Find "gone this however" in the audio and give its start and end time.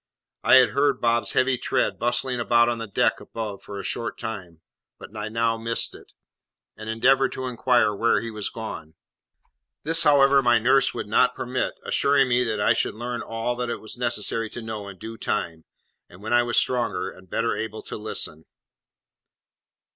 8.49-10.41